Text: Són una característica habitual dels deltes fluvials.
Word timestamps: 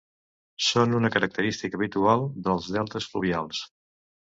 Són 0.67 0.95
una 1.01 1.11
característica 1.17 1.81
habitual 1.83 2.27
dels 2.51 2.75
deltes 2.79 3.13
fluvials. 3.15 3.67